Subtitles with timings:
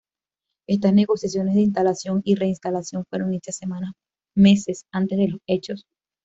[0.67, 3.91] Estas negociaciones de instalación y reinstalación fueron hechas semanas
[4.35, 5.85] meses antes de los hechos.